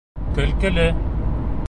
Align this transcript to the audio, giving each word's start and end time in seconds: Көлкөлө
Көлкөлө 0.37 0.89